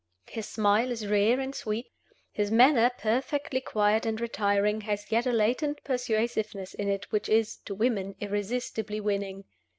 His 0.25 0.47
smile 0.47 0.89
is 0.89 1.05
rare 1.05 1.39
and 1.39 1.53
sweet; 1.53 1.85
his 2.31 2.49
manner, 2.49 2.89
perfectly 2.97 3.61
quiet 3.61 4.03
and 4.03 4.19
retiring, 4.19 4.81
has 4.81 5.11
yet 5.11 5.27
a 5.27 5.31
latent 5.31 5.83
persuasiveness 5.83 6.73
in 6.73 6.89
it 6.89 7.11
which 7.11 7.29
is 7.29 7.57
(to 7.65 7.75
women) 7.75 8.15
irresistibly 8.19 8.99
winning. 8.99 9.43